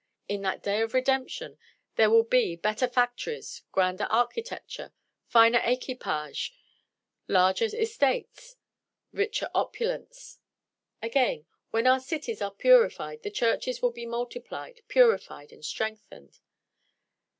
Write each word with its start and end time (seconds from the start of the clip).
In 0.27 0.41
that 0.41 0.63
day 0.63 0.81
of 0.81 0.95
redemption 0.95 1.59
there 1.95 2.09
will 2.09 2.23
be 2.23 2.55
better 2.55 2.87
factories, 2.87 3.61
grander 3.71 4.05
architecture, 4.05 4.93
finer 5.27 5.61
equipages, 5.63 6.49
larger 7.27 7.65
estates, 7.65 8.55
richer 9.11 9.51
opulence. 9.53 10.39
Again: 11.03 11.45
when 11.69 11.85
our 11.85 11.99
cities 11.99 12.41
are 12.41 12.49
purified 12.49 13.21
the 13.21 13.29
churches 13.29 13.83
will 13.83 13.91
be 13.91 14.07
multiplied, 14.07 14.81
purified, 14.87 15.51
and 15.51 15.63
strengthened. 15.63 16.39